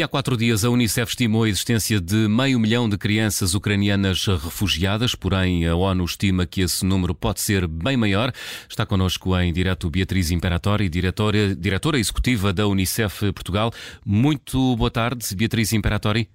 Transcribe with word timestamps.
E 0.00 0.02
há 0.02 0.08
quatro 0.08 0.34
dias 0.34 0.64
a 0.64 0.70
Unicef 0.70 1.10
estimou 1.10 1.42
a 1.42 1.48
existência 1.50 2.00
de 2.00 2.26
meio 2.26 2.58
milhão 2.58 2.88
de 2.88 2.96
crianças 2.96 3.54
ucranianas 3.54 4.24
refugiadas, 4.24 5.14
porém 5.14 5.66
a 5.66 5.76
ONU 5.76 6.02
estima 6.06 6.46
que 6.46 6.62
esse 6.62 6.86
número 6.86 7.14
pode 7.14 7.42
ser 7.42 7.66
bem 7.66 7.98
maior. 7.98 8.32
Está 8.66 8.86
connosco 8.86 9.38
em 9.38 9.52
direto 9.52 9.90
Beatriz 9.90 10.30
Imperatori, 10.30 10.88
diretora, 10.88 11.54
diretora 11.54 11.98
executiva 11.98 12.50
da 12.50 12.66
Unicef 12.66 13.30
Portugal. 13.34 13.74
Muito 14.02 14.74
boa 14.74 14.90
tarde, 14.90 15.36
Beatriz 15.36 15.70
Imperatori. 15.74 16.30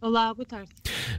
Olá, 0.00 0.32
boa 0.32 0.46
tarde. 0.46 0.70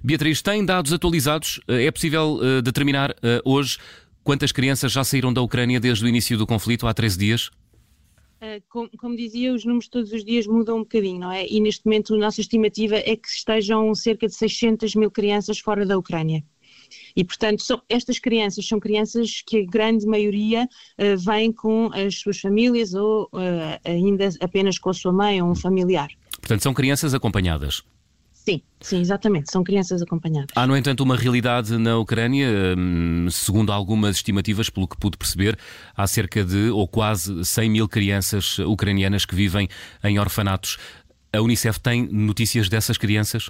Beatriz, 0.01 0.41
tem 0.41 0.63
dados 0.63 0.93
atualizados? 0.93 1.59
É 1.67 1.91
possível 1.91 2.35
uh, 2.35 2.61
determinar 2.61 3.11
uh, 3.11 3.41
hoje 3.43 3.79
quantas 4.23 4.53
crianças 4.53 4.93
já 4.93 5.03
saíram 5.03 5.33
da 5.33 5.41
Ucrânia 5.41 5.77
desde 5.77 6.05
o 6.05 6.07
início 6.07 6.37
do 6.37 6.47
conflito, 6.47 6.87
há 6.87 6.93
13 6.93 7.17
dias? 7.17 7.51
Eh, 8.45 8.61
como, 8.69 8.89
como, 8.97 9.15
dizia, 9.15 9.53
os 9.53 9.65
números 9.65 9.87
todos 9.87 10.11
os 10.11 10.23
dias 10.23 10.45
mudam 10.45 10.77
um 10.77 10.79
bocadinho, 10.81 11.19
não 11.19 11.31
é? 11.31 11.47
E 11.47 11.59
neste 11.59 11.83
momento 11.85 12.13
a 12.13 12.17
nossa 12.17 12.41
estimativa 12.41 12.95
é 12.95 13.15
que 13.15 13.27
estejam 13.27 13.93
cerca 13.95 14.27
de 14.27 14.35
600 14.35 14.93
mil 14.93 15.09
crianças 15.09 15.57
fora 15.57 15.83
da 15.83 15.97
Ucrânia. 15.97 16.43
E, 17.15 17.23
portanto, 17.23 17.63
são, 17.63 17.81
estas 17.89 18.19
crianças 18.19 18.67
são 18.67 18.79
crianças 18.79 19.41
que 19.45 19.61
a 19.61 19.65
grande 19.65 20.05
maioria 20.05 20.65
uh, 20.99 21.17
vêm 21.17 21.51
com 21.51 21.89
as 21.91 22.19
suas 22.19 22.39
famílias 22.39 22.93
ou 22.93 23.23
uh, 23.33 23.79
ainda 23.83 24.29
apenas 24.39 24.77
com 24.77 24.91
a 24.91 24.93
sua 24.93 25.11
mãe 25.11 25.41
ou 25.41 25.49
um 25.49 25.55
familiar. 25.55 26.09
Portanto, 26.39 26.61
são 26.61 26.73
crianças 26.73 27.15
acompanhadas. 27.15 27.83
Sim, 28.47 28.61
sim, 28.79 29.01
exatamente. 29.01 29.51
São 29.51 29.63
crianças 29.63 30.03
acompanhadas. 30.03 30.51
Há, 30.55 30.67
no 30.67 30.77
entanto, 30.77 31.01
uma 31.01 31.17
realidade 31.17 31.75
na 31.79 31.97
Ucrânia, 31.97 32.47
hum, 32.77 33.27
segundo 33.31 33.71
algumas 33.71 34.17
estimativas, 34.17 34.69
pelo 34.69 34.87
que 34.87 34.97
pude 34.97 35.17
perceber, 35.17 35.57
há 35.95 36.05
cerca 36.05 36.43
de 36.43 36.69
ou 36.69 36.87
quase 36.87 37.43
100 37.43 37.69
mil 37.69 37.89
crianças 37.89 38.59
ucranianas 38.59 39.25
que 39.25 39.33
vivem 39.33 39.67
em 40.03 40.19
orfanatos. 40.19 40.77
A 41.33 41.41
Unicef 41.41 41.79
tem 41.79 42.07
notícias 42.07 42.69
dessas 42.69 42.97
crianças? 42.99 43.49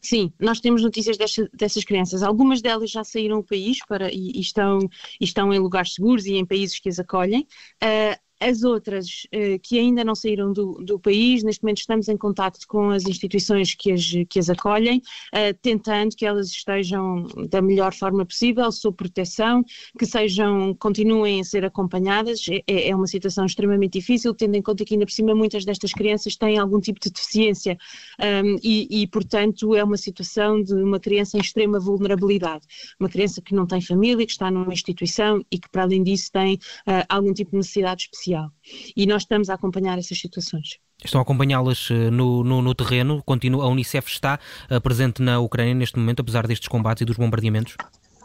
Sim, 0.00 0.32
nós 0.38 0.60
temos 0.60 0.82
notícias 0.82 1.16
dessas, 1.16 1.48
dessas 1.52 1.84
crianças. 1.84 2.22
Algumas 2.22 2.60
delas 2.60 2.90
já 2.90 3.04
saíram 3.04 3.38
do 3.38 3.44
país 3.44 3.78
para, 3.86 4.12
e, 4.12 4.32
e 4.34 4.40
estão, 4.40 4.78
e 5.20 5.24
estão 5.24 5.52
em 5.52 5.58
lugares 5.58 5.94
seguros 5.94 6.26
e 6.26 6.34
em 6.34 6.44
países 6.44 6.78
que 6.78 6.88
as 6.88 6.98
acolhem. 6.98 7.46
Uh, 7.82 8.25
as 8.40 8.62
outras 8.62 9.26
eh, 9.32 9.58
que 9.58 9.78
ainda 9.78 10.04
não 10.04 10.14
saíram 10.14 10.52
do, 10.52 10.74
do, 10.84 10.98
país, 10.98 11.42
neste 11.42 11.62
momento 11.62 11.78
estamos 11.78 12.08
em 12.08 12.16
contato 12.16 12.58
com 12.68 12.90
as 12.90 13.06
instituições 13.06 13.74
que 13.74 13.92
as, 13.92 14.04
que 14.28 14.38
as 14.38 14.50
acolhem, 14.50 15.00
eh, 15.32 15.52
tentando 15.54 16.14
que 16.14 16.26
elas 16.26 16.48
estejam 16.48 17.26
da 17.48 17.62
melhor 17.62 17.94
forma 17.94 18.26
possível, 18.26 18.70
sob 18.70 18.96
proteção, 18.96 19.64
que 19.98 20.04
sejam, 20.04 20.74
continuem 20.74 21.40
a 21.40 21.44
ser 21.44 21.64
acompanhadas. 21.64 22.44
É, 22.50 22.62
é, 22.66 22.88
é 22.90 22.96
uma 22.96 23.06
situação 23.06 23.46
extremamente 23.46 23.94
difícil, 23.94 24.34
tendo 24.34 24.54
em 24.54 24.62
conta 24.62 24.84
que 24.84 24.94
ainda 24.94 25.06
por 25.06 25.12
cima 25.12 25.34
muitas 25.34 25.64
destas 25.64 25.92
crianças 25.92 26.36
têm 26.36 26.58
algum 26.58 26.80
tipo 26.80 27.00
de 27.00 27.10
deficiência 27.10 27.78
um, 28.20 28.58
e, 28.62 29.02
e, 29.02 29.06
portanto, 29.06 29.74
é 29.74 29.82
uma 29.82 29.96
situação 29.96 30.62
de 30.62 30.74
uma 30.74 31.00
criança 31.00 31.38
em 31.38 31.40
extrema 31.40 31.80
vulnerabilidade. 31.80 32.66
Uma 33.00 33.08
criança 33.08 33.40
que 33.40 33.54
não 33.54 33.66
tem 33.66 33.80
família, 33.80 34.26
que 34.26 34.32
está 34.32 34.50
numa 34.50 34.72
instituição 34.72 35.42
e 35.50 35.58
que, 35.58 35.68
para 35.70 35.82
além 35.82 36.02
disso, 36.02 36.30
tem 36.30 36.54
uh, 36.54 37.04
algum 37.08 37.32
tipo 37.32 37.52
de 37.52 37.58
necessidade 37.58 38.02
especial 38.02 38.25
social. 38.26 38.50
E 38.96 39.06
nós 39.06 39.22
estamos 39.22 39.48
a 39.48 39.54
acompanhar 39.54 39.98
essas 39.98 40.18
situações. 40.18 40.78
Estão 41.02 41.20
a 41.20 41.22
acompanhá-las 41.22 41.88
eh, 41.90 42.10
no, 42.10 42.42
no, 42.42 42.60
no, 42.62 42.74
terreno? 42.74 43.22
Continua, 43.24 43.64
a 43.64 43.68
Unicef 43.68 44.10
está 44.10 44.38
uh, 44.70 44.80
presente 44.80 45.22
na 45.22 45.38
Ucrânia 45.38 45.74
neste 45.74 45.98
momento, 45.98 46.20
apesar 46.20 46.46
destes 46.46 46.68
combates 46.68 47.02
e 47.02 47.04
dos 47.04 47.16
bombardeamentos? 47.16 47.76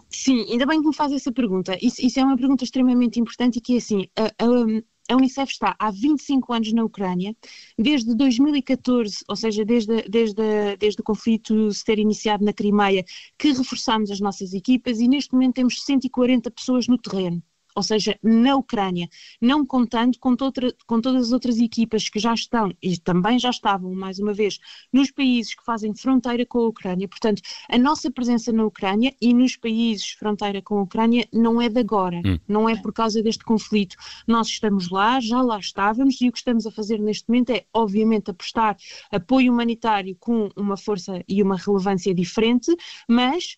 Sim, 0.10 0.46
ainda 0.50 0.66
bem 0.66 0.82
que 0.82 0.88
me 0.88 0.96
faz 0.96 1.12
essa 1.12 1.32
pergunta. 1.32 1.78
Isso, 1.82 2.06
isso, 2.06 2.20
é 2.20 2.24
uma 2.24 2.38
pergunta 2.38 2.64
extremamente 2.64 3.20
importante 3.20 3.58
e 3.58 3.62
que 3.62 3.76
é 3.76 3.78
assim, 3.78 4.08
a, 4.18 4.24
a, 4.24 5.14
a, 5.14 5.16
Unicef 5.16 5.52
está 5.52 5.76
há 5.80 5.92
25 5.92 6.54
anos 6.54 6.74
na 6.74 6.84
Ucrânia, 6.84 7.36
desde 7.78 8.14
2014, 8.16 9.18
ou 9.28 9.36
seja, 9.36 9.64
desde, 9.64 10.04
desde, 10.10 10.76
desde 10.78 11.02
o 11.02 11.04
conflito 11.04 11.72
se 11.72 11.84
ter 11.84 12.00
iniciado 12.00 12.44
na 12.44 12.54
Crimeia, 12.54 13.06
que 13.38 13.52
reforçámos 13.52 14.12
as 14.12 14.20
nossas 14.20 14.54
equipas 14.54 15.00
e 15.00 15.08
neste 15.08 15.34
momento 15.34 15.56
temos 15.56 15.82
140 15.84 16.52
pessoas 16.52 16.88
no 16.88 16.98
terreno 16.98 17.42
ou 17.76 17.84
seja, 17.84 18.18
na 18.24 18.56
Ucrânia, 18.56 19.10
não 19.42 19.66
contando 19.66 20.18
com, 20.20 20.36
outra, 20.40 20.74
com, 20.86 21.02
todas 21.02 21.28
as 21.28 21.32
outras 21.32 21.58
equipas 21.58 22.10
que 22.10 22.20
já 22.20 22.34
estão 22.34 22.72
e 22.82 22.98
também 22.98 23.40
já 23.40 23.50
estavam, 23.50 23.94
mais 23.94 24.20
uma 24.20 24.34
vez, 24.34 24.60
nos 24.92 25.12
países 25.12 25.56
que 25.56 25.64
fazem 25.64 25.96
fronteira 25.96 26.46
com 26.46 26.60
a 26.60 26.68
Ucrânia. 26.68 27.08
Portanto, 27.08 27.42
a 27.70 27.78
nossa 27.78 28.12
presença 28.12 28.52
na 28.52 28.66
Ucrânia 28.66 29.14
e 29.22 29.34
nos 29.34 29.56
países 29.56 30.10
fronteira 30.12 30.62
com 30.62 30.80
a 30.80 30.84
Ucrânia 30.84 31.28
não 31.32 31.62
é 31.62 31.70
de 31.70 31.80
agora, 31.80 32.22
hum. 32.26 32.40
não 32.48 32.68
é 32.68 32.76
por 32.76 32.94
causa 32.94 33.22
deste 33.22 33.44
conflito. 33.44 33.96
Nós 34.28 34.48
estamos 34.48 34.90
lá, 34.90 35.20
já 35.20 35.42
lá 35.42 35.60
estávamos 35.60 36.20
e 36.22 36.30
o 36.30 36.32
que 36.32 36.38
estamos 36.38 36.66
a 36.66 36.72
fazer 36.72 37.00
neste 37.00 37.28
momento 37.30 37.52
é, 37.52 37.66
obviamente, 37.74 38.32
a 38.32 38.34
prestar 38.34 38.78
apoio 39.12 39.52
humanitário 39.52 40.16
com 40.20 40.50
uma 40.56 40.78
força 40.78 41.24
e 41.28 41.42
uma 41.42 41.58
relevância 41.58 42.14
diferente, 42.14 42.76
mas 43.08 43.58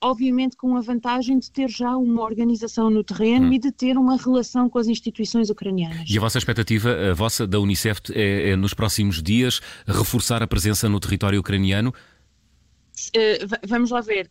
obviamente 0.00 0.56
com 0.56 0.76
a 0.76 0.80
vantagem 0.80 1.38
de 1.38 1.50
ter 1.50 1.68
já 1.68 1.96
uma 1.96 2.22
organização 2.22 2.90
no 2.90 3.04
terreno 3.04 3.48
hum. 3.48 3.52
e 3.52 3.58
de 3.58 3.70
ter 3.70 3.96
uma 3.96 4.16
relação 4.16 4.68
com 4.68 4.78
as 4.78 4.86
instituições 4.86 5.50
ucranianas. 5.50 6.08
E 6.08 6.16
a 6.16 6.20
vossa 6.20 6.38
expectativa, 6.38 7.10
a 7.10 7.14
vossa 7.14 7.46
da 7.46 7.58
Unicef, 7.58 8.00
é, 8.12 8.50
é 8.50 8.56
nos 8.56 8.74
próximos 8.74 9.22
dias 9.22 9.60
reforçar 9.86 10.42
a 10.42 10.46
presença 10.46 10.88
no 10.88 10.98
território 10.98 11.38
ucraniano? 11.40 11.92
Uh, 13.16 13.66
vamos 13.66 13.90
lá 13.90 14.00
ver. 14.00 14.30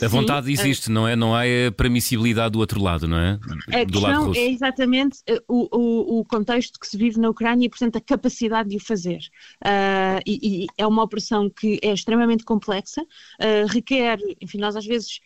A 0.00 0.08
vontade 0.08 0.46
Sim, 0.46 0.52
existe, 0.52 0.90
não 0.90 1.06
é? 1.06 1.14
Não 1.14 1.34
há 1.34 1.42
permissibilidade 1.76 2.52
do 2.52 2.58
outro 2.58 2.82
lado, 2.82 3.06
não 3.06 3.18
é? 3.18 3.38
A 3.72 3.84
do 3.84 4.00
lado 4.00 4.36
é 4.36 4.48
exatamente 4.48 5.18
o, 5.46 5.68
o, 5.70 6.20
o, 6.20 6.24
contexto 6.24 6.80
que 6.80 6.86
se 6.86 6.96
vive 6.96 7.20
na 7.20 7.28
Ucrânia 7.28 7.66
e, 7.66 7.68
portanto, 7.68 7.96
a 7.96 8.00
capacidade 8.00 8.70
de 8.70 8.76
o 8.76 8.80
fazer. 8.80 9.20
Uh, 9.64 10.20
e, 10.26 10.64
e, 10.64 10.66
é 10.78 10.86
uma 10.86 11.02
operação 11.02 11.50
que 11.50 11.78
é 11.82 11.92
extremamente 11.92 12.44
complexa, 12.44 13.02
uh, 13.02 13.66
requer, 13.68 14.18
enfim, 14.40 14.58
nós 14.58 14.76
às 14.76 14.86
vezes. 14.86 15.20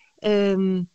Um, 0.58 0.86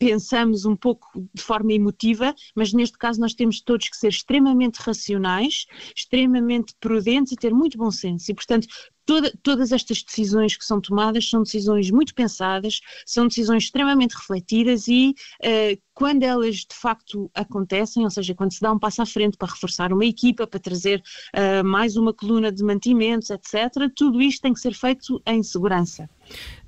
pensamos 0.00 0.64
um 0.64 0.74
pouco 0.74 1.06
de 1.34 1.42
forma 1.42 1.74
emotiva, 1.74 2.34
mas 2.56 2.72
neste 2.72 2.96
caso 2.96 3.20
nós 3.20 3.34
temos 3.34 3.60
todos 3.60 3.86
que 3.90 3.96
ser 3.98 4.08
extremamente 4.08 4.78
racionais, 4.78 5.66
extremamente 5.94 6.74
prudentes 6.80 7.34
e 7.34 7.36
ter 7.36 7.52
muito 7.52 7.76
bom 7.76 7.90
senso. 7.90 8.30
E, 8.30 8.34
portanto, 8.34 8.66
Toda, 9.10 9.32
todas 9.42 9.72
estas 9.72 10.04
decisões 10.04 10.56
que 10.56 10.64
são 10.64 10.80
tomadas 10.80 11.28
são 11.28 11.42
decisões 11.42 11.90
muito 11.90 12.14
pensadas, 12.14 12.80
são 13.04 13.26
decisões 13.26 13.64
extremamente 13.64 14.12
refletidas 14.12 14.86
e 14.86 15.16
uh, 15.42 15.82
quando 16.00 16.22
elas 16.22 16.56
de 16.56 16.74
facto 16.74 17.30
acontecem, 17.34 18.04
ou 18.04 18.10
seja, 18.10 18.34
quando 18.34 18.54
se 18.54 18.60
dá 18.62 18.72
um 18.72 18.78
passo 18.78 19.02
à 19.02 19.06
frente 19.06 19.36
para 19.36 19.52
reforçar 19.52 19.92
uma 19.92 20.06
equipa, 20.06 20.46
para 20.46 20.58
trazer 20.58 21.02
uh, 21.36 21.62
mais 21.62 21.94
uma 21.94 22.14
coluna 22.14 22.50
de 22.50 22.64
mantimentos, 22.64 23.28
etc., 23.28 23.92
tudo 23.94 24.22
isto 24.22 24.40
tem 24.40 24.54
que 24.54 24.60
ser 24.60 24.72
feito 24.72 25.20
em 25.26 25.42
segurança. 25.42 26.08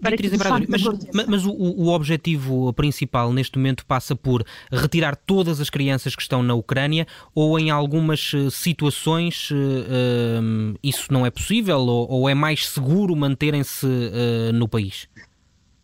Para 0.02 0.18
que, 0.18 0.30
mas, 0.68 1.26
mas 1.26 1.46
o, 1.46 1.50
o, 1.50 1.88
objetivo 1.88 2.74
principal 2.74 3.32
neste 3.32 3.56
momento 3.56 3.86
passa 3.86 4.14
por 4.14 4.44
retirar 4.70 5.16
todas 5.16 5.62
as 5.62 5.70
crianças 5.70 6.14
que 6.14 6.20
estão 6.20 6.42
na 6.42 6.52
Ucrânia 6.52 7.06
ou 7.34 7.58
em 7.58 7.70
algumas 7.70 8.32
eh, 8.34 8.50
situações 8.50 9.50
uh, 9.50 10.78
isso 10.82 11.10
não 11.10 11.24
é 11.24 11.30
possível 11.30 11.78
ou, 11.78 12.10
ou 12.10 12.28
é 12.28 12.34
mais 12.34 12.68
seguro 12.68 13.16
manterem-se 13.16 13.86
uh, 13.86 14.52
no 14.52 14.68
país? 14.68 15.08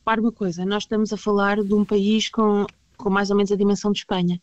Para 0.04 0.20
uma 0.20 0.32
coisa, 0.32 0.64
nós 0.64 0.82
estamos 0.84 1.12
a 1.12 1.16
falar 1.16 1.62
de 1.62 1.74
um 1.74 1.84
país 1.84 2.28
com, 2.28 2.66
com 2.98 3.08
mais 3.08 3.30
ou 3.30 3.36
menos 3.36 3.50
a 3.50 3.56
dimensão 3.56 3.92
de 3.92 4.00
Espanha, 4.00 4.40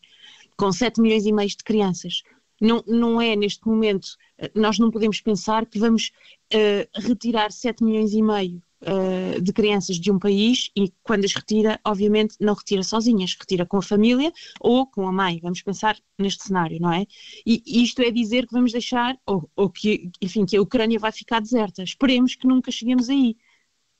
com 0.56 0.72
7 0.72 1.00
milhões 1.00 1.26
e 1.26 1.32
meio 1.32 1.48
de 1.48 1.56
crianças. 1.56 2.22
Não, 2.60 2.82
não 2.86 3.20
é 3.20 3.36
neste 3.36 3.66
momento, 3.66 4.08
nós 4.54 4.78
não 4.78 4.90
podemos 4.90 5.20
pensar 5.20 5.66
que 5.66 5.78
vamos 5.78 6.10
uh, 6.54 7.00
retirar 7.06 7.52
7 7.52 7.84
milhões 7.84 8.12
e 8.12 8.22
meio 8.22 8.62
uh, 8.82 9.40
de 9.40 9.52
crianças 9.52 9.96
de 9.96 10.10
um 10.10 10.18
país 10.18 10.70
e 10.74 10.92
quando 11.02 11.24
as 11.24 11.34
retira, 11.34 11.78
obviamente 11.84 12.36
não 12.40 12.54
retira 12.54 12.82
sozinhas, 12.82 13.36
retira 13.38 13.66
com 13.66 13.76
a 13.76 13.82
família 13.82 14.32
ou 14.60 14.86
com 14.86 15.06
a 15.06 15.12
mãe. 15.12 15.38
Vamos 15.42 15.62
pensar 15.62 15.98
neste 16.18 16.44
cenário, 16.44 16.80
não 16.80 16.92
é? 16.92 17.06
E 17.44 17.62
isto 17.82 18.00
é 18.00 18.10
dizer 18.10 18.46
que 18.46 18.54
vamos 18.54 18.72
deixar, 18.72 19.18
ou, 19.26 19.50
ou 19.54 19.70
que, 19.70 20.10
enfim, 20.20 20.46
que 20.46 20.56
a 20.56 20.62
Ucrânia 20.62 20.98
vai 20.98 21.12
ficar 21.12 21.40
deserta. 21.40 21.82
Esperemos 21.82 22.34
que 22.34 22.46
nunca 22.46 22.70
cheguemos 22.70 23.08
aí, 23.08 23.36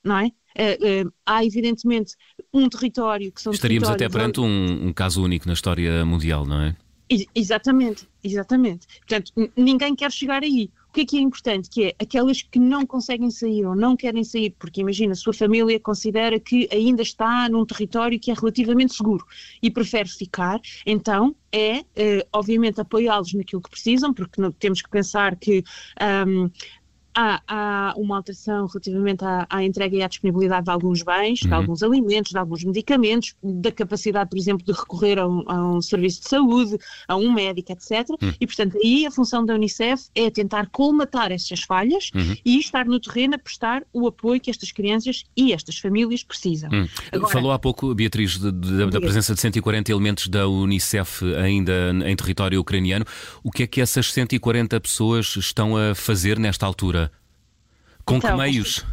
não 0.03 0.17
é? 0.17 0.31
Uh, 0.57 1.07
uh, 1.07 1.13
há 1.25 1.45
evidentemente 1.45 2.15
um 2.51 2.67
território 2.67 3.31
que 3.31 3.41
são 3.41 3.53
Estaríamos 3.53 3.89
até 3.89 4.09
perante 4.09 4.39
onde... 4.39 4.49
um, 4.49 4.87
um, 4.87 4.93
caso 4.93 5.23
único 5.23 5.47
na 5.47 5.53
história 5.53 6.03
mundial, 6.03 6.45
não 6.45 6.61
é? 6.61 6.75
Exatamente, 7.33 8.07
exatamente. 8.23 8.85
Portanto, 8.99 9.31
ninguém 9.55 9.95
quer 9.95 10.11
chegar 10.11 10.43
aí 10.43 10.69
que 10.97 11.01
é 11.01 11.05
que 11.05 11.17
é 11.17 11.21
importante? 11.21 11.69
Que 11.69 11.85
é 11.85 11.95
aquelas 11.99 12.41
que 12.41 12.59
não 12.59 12.85
conseguem 12.85 13.29
sair 13.29 13.65
ou 13.65 13.75
não 13.75 13.95
querem 13.95 14.23
sair, 14.23 14.55
porque 14.57 14.81
imagina, 14.81 15.13
a 15.13 15.15
sua 15.15 15.33
família 15.33 15.79
considera 15.79 16.39
que 16.39 16.67
ainda 16.71 17.03
está 17.03 17.47
num 17.49 17.65
território 17.65 18.19
que 18.19 18.31
é 18.31 18.33
relativamente 18.33 18.95
seguro 18.95 19.23
e 19.61 19.69
prefere 19.69 20.09
ficar, 20.09 20.59
então 20.85 21.35
é, 21.51 21.79
uh, 21.79 22.27
obviamente, 22.33 22.81
apoiá-los 22.81 23.33
naquilo 23.33 23.61
que 23.61 23.69
precisam, 23.69 24.13
porque 24.13 24.41
não, 24.41 24.51
temos 24.51 24.81
que 24.81 24.89
pensar 24.89 25.35
que 25.35 25.63
um, 26.27 26.49
há, 27.17 27.41
há, 27.47 27.93
uma 27.97 28.17
alteração 28.17 28.67
relativamente 28.67 29.25
à, 29.25 29.47
à, 29.49 29.63
entrega 29.63 29.97
e 29.97 30.03
à 30.03 30.07
disponibilidade 30.07 30.65
de 30.65 30.71
alguns 30.71 31.01
bens, 31.01 31.41
uhum. 31.41 31.47
de 31.47 31.53
alguns 31.55 31.81
alimentos, 31.81 32.31
de 32.31 32.37
alguns 32.37 32.63
medicamentos, 32.63 33.33
da 33.43 33.71
capacidade, 33.71 34.29
por 34.29 34.37
exemplo, 34.37 34.63
de 34.63 34.71
recorrer 34.71 35.17
a 35.17 35.27
um, 35.27 35.43
a 35.47 35.77
um 35.77 35.81
serviço 35.81 36.21
de 36.21 36.29
saúde, 36.29 36.77
a 37.07 37.15
um 37.15 37.33
médico, 37.33 37.71
etc. 37.71 38.07
Uhum. 38.21 38.33
E, 38.39 38.45
portanto, 38.45 38.77
aí 38.83 39.07
a 39.07 39.11
função 39.11 39.43
da 39.43 39.55
Unicef 39.55 40.09
é 40.13 40.29
tentar 40.29 40.69
colmatar 40.69 41.31
essas 41.31 41.61
falhas 41.61 42.11
uhum. 42.13 42.35
e 42.45 42.59
estar 42.59 42.85
no 42.85 42.99
terreno 42.99 43.33
a 43.33 43.39
prestar 43.39 43.83
o 43.91 44.07
apoio 44.07 44.39
que 44.39 44.51
estas 44.51 44.71
crianças 44.71 45.23
e 45.35 45.53
estas 45.53 45.79
famílias 45.79 46.23
precisam. 46.23 46.69
Hum. 46.71 46.87
Agora, 47.11 47.33
Falou 47.33 47.51
há 47.51 47.57
pouco, 47.57 47.93
Beatriz, 47.95 48.37
de, 48.37 48.51
de, 48.51 48.85
da 48.85 49.01
presença 49.01 49.33
de 49.33 49.41
140 49.41 49.91
elementos 49.91 50.27
da 50.27 50.47
Unicef 50.47 51.23
ainda 51.35 51.91
em 52.05 52.15
território 52.15 52.59
ucraniano. 52.59 53.05
O 53.43 53.51
que 53.51 53.63
é 53.63 53.67
que 53.67 53.81
essas 53.81 54.11
140 54.13 54.79
pessoas 54.79 55.35
estão 55.35 55.75
a 55.75 55.95
fazer 55.95 56.37
nesta 56.37 56.65
altura? 56.65 57.06
Com 58.07 58.15
então, 58.15 58.31
que 58.31 58.37
meios? 58.37 58.85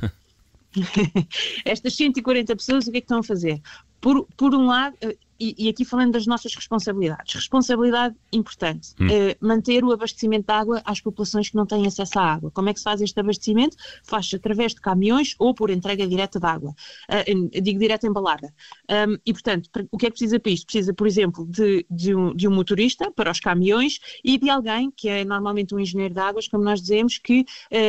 Estas 1.65 1.95
140 1.95 2.57
pessoas, 2.57 2.87
o 2.87 2.91
que 2.91 2.99
é 2.99 3.01
que 3.01 3.05
estão 3.05 3.21
a 3.21 3.23
fazer? 3.23 3.63
Por, 4.01 4.27
por 4.37 4.55
um 4.55 4.67
lado, 4.67 4.97
e, 5.41 5.55
e, 5.67 5.69
aqui 5.69 5.85
falando 5.85 6.13
das 6.13 6.27
nossas 6.27 6.55
responsabilidades, 6.55 7.35
responsabilidade 7.35 8.15
importante, 8.33 8.91
hum. 9.01 9.07
é 9.11 9.37
manter 9.41 9.85
o 9.85 9.93
abastecimento 9.93 10.47
de 10.47 10.53
água 10.53 10.83
às 10.85 11.01
populações 11.01 11.49
que 11.49 11.57
não 11.57 11.65
têm 11.65 11.87
acesso 11.87 12.19
à 12.19 12.23
água. 12.23 12.51
Como 12.51 12.69
é 12.69 12.73
que 12.73 12.81
se 12.81 12.85
faz 12.85 13.01
este 13.01 13.19
abastecimento? 13.19 13.77
Faz-se 14.03 14.37
através 14.37 14.75
de 14.75 14.81
caminhões 14.81 15.35
ou 15.39 15.55
por 15.55 15.71
entrega 15.71 16.07
direta 16.07 16.39
de 16.39 16.47
água. 16.47 16.75
Uh, 17.11 17.61
digo 17.63 17.79
direta 17.79 18.07
embalada. 18.07 18.53
Um, 18.91 19.17
e, 19.25 19.33
portanto, 19.33 19.71
o 19.91 19.97
que 19.97 20.07
é 20.07 20.11
que 20.11 20.17
precisa 20.17 20.39
para 20.39 20.53
isto? 20.53 20.67
Precisa, 20.67 20.93
por 20.93 21.07
exemplo, 21.07 21.47
de, 21.47 21.87
de, 21.91 22.15
um, 22.15 22.35
de 22.35 22.47
um 22.47 22.53
motorista 22.53 23.11
para 23.11 23.31
os 23.31 23.41
caminhões 23.41 23.99
e 24.23 24.39
de 24.39 24.51
alguém, 24.51 24.91
que 24.91 25.09
é 25.09 25.25
normalmente 25.25 25.75
um 25.75 25.81
engenheiro 25.81 26.15
de 26.15 26.21
águas, 26.21 26.49
como 26.49 26.63
nós 26.63 26.81
dizemos, 26.81 27.19
que 27.19 27.45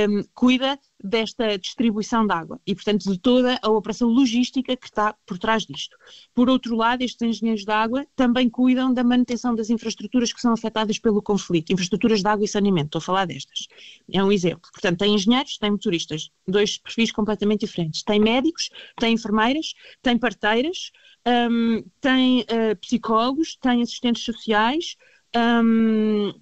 um, 0.10 0.24
cuida 0.34 0.80
desta 1.06 1.58
distribuição 1.58 2.26
de 2.26 2.34
água 2.34 2.60
e, 2.66 2.74
portanto, 2.74 3.12
de 3.12 3.18
toda 3.20 3.60
a 3.62 3.70
operação 3.70 4.10
logística 4.10 4.76
que 4.76 4.88
está 4.88 5.14
por 5.26 5.38
trás 5.38 5.66
disto. 5.66 5.96
Por 6.34 6.50
outro 6.50 6.76
lado, 6.76 7.04
estes 7.04 7.22
engenheiros 7.22 7.64
de 7.64 7.72
água 7.72 8.06
também 8.16 8.50
cuidam 8.50 8.94
da 8.94 9.04
manutenção 9.04 9.56
das 9.56 9.70
infraestruturas 9.70 10.34
que 10.34 10.42
são 10.42 10.54
afetadas 10.54 11.00
pelo 11.00 11.22
conflito, 11.22 11.72
infraestruturas 11.72 12.22
de 12.22 12.28
água 12.28 12.46
e 12.46 12.48
saneamento, 12.48 12.88
estou 12.88 13.00
a 13.00 13.02
falar 13.02 13.26
destas. 13.26 13.68
É 14.12 14.24
um 14.24 14.32
exemplo. 14.32 14.70
Portanto, 14.72 15.00
tem 15.00 15.14
engenheiros, 15.14 15.58
tem 15.58 15.72
motoristas, 15.72 16.32
dois 16.48 16.78
perfis 16.78 17.12
completamente 17.12 17.62
diferentes. 17.62 18.04
Tem 18.04 18.20
médicos, 18.20 18.70
tem 18.98 19.14
enfermeiras, 19.14 19.74
tem 20.02 20.18
parteiras, 20.18 20.92
um, 21.26 21.84
tem 22.02 22.42
uh, 22.42 22.76
psicólogos, 22.82 23.56
tem 23.56 23.82
assistentes 23.82 24.24
sociais, 24.24 24.96
um, 25.36 26.34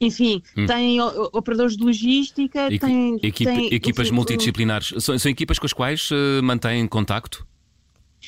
enfim, 0.00 0.42
hum. 0.56 0.66
tem 0.66 1.00
operadores 1.00 1.76
de 1.76 1.84
logística, 1.84 2.66
Equi 2.66 2.78
tem, 2.78 3.18
equipa, 3.22 3.50
tem, 3.50 3.74
equipas 3.74 4.10
multidisciplinares. 4.10 4.92
São, 4.98 5.18
são, 5.18 5.30
equipas 5.30 5.58
com 5.58 5.66
as 5.66 5.72
quais 5.72 6.10
uh, 6.10 6.42
mantêm 6.42 6.86
contacto? 6.86 7.46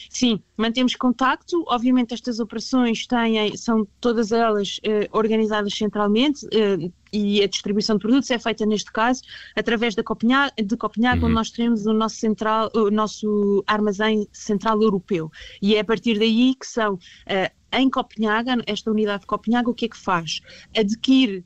Sim, 0.08 0.40
mantemos 0.56 0.94
contacto. 0.94 1.64
Obviamente 1.66 2.14
estas 2.14 2.40
operações 2.40 3.06
têm, 3.06 3.56
são 3.56 3.86
todas 4.00 4.32
elas 4.32 4.78
uh, 4.78 5.16
organizadas 5.16 5.74
centralmente 5.74 6.46
uh, 6.46 6.92
e 7.12 7.42
a 7.42 7.46
distribuição 7.46 7.96
de 7.96 8.02
produtos 8.02 8.30
é 8.30 8.38
feita 8.38 8.66
neste 8.66 8.92
caso 8.92 9.22
através 9.56 9.94
da 9.94 10.02
Copenhague, 10.02 10.62
de 10.62 10.76
Copenhague, 10.76 11.20
uhum. 11.20 11.26
onde 11.26 11.34
nós 11.34 11.50
temos 11.50 11.86
o 11.86 11.92
nosso, 11.92 12.16
central, 12.16 12.70
o 12.74 12.90
nosso 12.90 13.64
armazém 13.66 14.26
central 14.32 14.80
europeu. 14.82 15.30
E 15.60 15.74
é 15.74 15.80
a 15.80 15.84
partir 15.84 16.18
daí 16.18 16.54
que 16.54 16.66
são, 16.66 16.94
uh, 16.94 17.50
em 17.72 17.90
Copenhague, 17.90 18.62
esta 18.66 18.90
unidade 18.90 19.22
de 19.22 19.26
Copenhague, 19.26 19.68
o 19.68 19.74
que 19.74 19.86
é 19.86 19.88
que 19.88 19.96
faz? 19.96 20.40
Adquire 20.76 21.44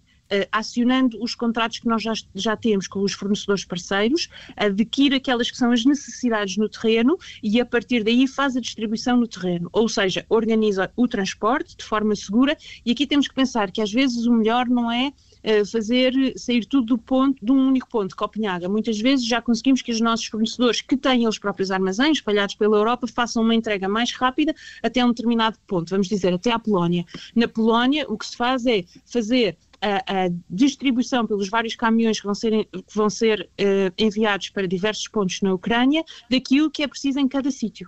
acionando 0.51 1.23
os 1.23 1.35
contratos 1.35 1.79
que 1.79 1.89
nós 1.89 2.03
já, 2.03 2.13
já 2.35 2.57
temos 2.57 2.87
com 2.87 3.01
os 3.01 3.13
fornecedores 3.13 3.65
parceiros, 3.65 4.29
adquire 4.57 5.17
aquelas 5.17 5.51
que 5.51 5.57
são 5.57 5.73
as 5.73 5.85
necessidades 5.85 6.57
no 6.57 6.69
terreno 6.69 7.19
e 7.43 7.61
a 7.61 7.67
partir 7.67 8.03
daí 8.03 8.27
faz 8.27 8.57
a 8.57 8.61
distribuição 8.61 9.17
no 9.17 9.27
terreno, 9.27 9.69
ou 9.73 9.89
seja, 9.89 10.25
organiza 10.29 10.91
o 10.97 11.07
transporte 11.07 11.77
de 11.77 11.85
forma 11.85 12.15
segura 12.15 12.57
e 12.85 12.93
aqui 12.93 13.07
temos 13.07 13.29
que 13.29 13.35
pensar 13.35 13.71
que 13.71 13.81
às 13.81 13.93
vezes 13.93 14.27
o 14.27 14.33
melhor 14.33 14.69
não 14.69 14.91
é 14.91 15.13
eh, 15.43 15.65
fazer 15.65 16.13
sair 16.37 16.65
tudo 16.65 16.87
do 16.87 16.99
ponto, 16.99 17.45
de 17.45 17.51
um 17.51 17.69
único 17.69 17.89
ponto, 17.89 18.17
Copenhaga. 18.17 18.69
Muitas 18.69 19.01
vezes 19.01 19.27
já 19.27 19.43
conseguimos 19.43 19.83
que 19.83 19.91
os 19.91 20.01
nossos 20.01 20.27
fornecedores, 20.27 20.81
que 20.81 20.97
têm 20.97 21.27
os 21.27 21.39
próprios 21.39 21.71
armazéns 21.71 22.19
espalhados 22.19 22.55
pela 22.55 22.77
Europa, 22.77 23.07
façam 23.09 23.43
uma 23.43 23.55
entrega 23.55 23.89
mais 23.89 24.13
rápida 24.13 24.55
até 24.83 25.05
um 25.05 25.09
determinado 25.09 25.59
ponto, 25.67 25.91
vamos 25.91 26.09
dizer, 26.09 26.33
até 26.33 26.53
à 26.53 26.59
Polónia. 26.59 27.05
Na 27.35 27.49
Polónia, 27.49 28.07
o 28.09 28.17
que 28.17 28.27
se 28.27 28.37
faz 28.37 28.67
é 28.67 28.85
fazer 29.05 29.57
a, 29.83 30.25
a, 30.25 30.29
distribuição 30.49 31.27
pelos 31.27 31.49
vários 31.49 31.75
caminhões 31.75 32.21
que 32.21 32.27
vão 32.27 32.35
ser, 32.35 32.65
que 32.67 32.95
vão 32.95 33.11
ser 33.11 33.51
uh, 33.61 33.93
enviados 33.99 34.49
para 34.51 34.67
diversos 34.67 35.09
pontos 35.09 35.41
na 35.43 35.53
Ucrânia 35.53 36.05
daquilo 36.31 36.71
que 36.71 36.83
é 36.83 36.89
preciso 36.89 37.19
em 37.19 37.29
cada 37.29 37.51
sítio. 37.51 37.87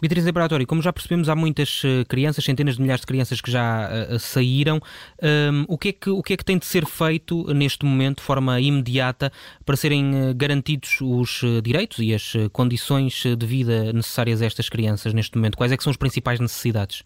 Beatriz 0.00 0.24
Laboratório, 0.24 0.64
como 0.64 0.80
já 0.80 0.92
percebemos, 0.92 1.28
há 1.28 1.34
muitas 1.34 1.82
eh, 1.84 2.04
crianças, 2.04 2.44
centenas 2.44 2.76
de 2.76 2.82
milhares 2.82 3.00
de 3.00 3.06
crianças 3.06 3.40
que 3.40 3.50
já 3.50 3.90
uh, 3.90 4.16
saíram. 4.16 4.80
Um, 5.20 5.64
o, 5.66 5.76
que 5.76 5.88
é 5.88 5.92
que, 5.92 6.08
o 6.08 6.22
que 6.22 6.34
é 6.34 6.36
que 6.36 6.44
tem 6.44 6.56
de 6.56 6.64
ser 6.64 6.86
feito 6.86 7.52
neste 7.52 7.84
momento, 7.84 8.18
de 8.18 8.22
forma 8.22 8.60
imediata, 8.60 9.32
para 9.64 9.76
serem 9.76 10.32
garantidos 10.36 11.00
os 11.00 11.40
direitos 11.64 11.98
e 11.98 12.14
as 12.14 12.34
condições 12.52 13.24
de 13.24 13.44
vida 13.44 13.92
necessárias 13.92 14.40
a 14.40 14.46
estas 14.46 14.68
crianças 14.68 15.12
neste 15.12 15.36
momento? 15.36 15.56
Quais 15.56 15.72
é 15.72 15.76
que 15.76 15.82
são 15.82 15.90
as 15.90 15.96
principais 15.96 16.38
necessidades? 16.38 17.02